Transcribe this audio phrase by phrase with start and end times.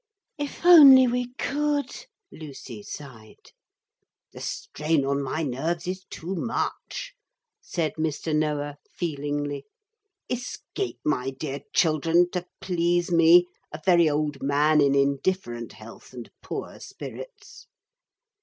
[0.39, 3.51] 'If we only could,' Lucy sighed.
[4.33, 7.13] 'The strain on my nerves is too much,'
[7.61, 8.35] said Mr.
[8.35, 9.65] Noah feelingly.
[10.27, 16.31] 'Escape, my dear children, to please me, a very old man in indifferent health and
[16.41, 17.67] poor spirits.'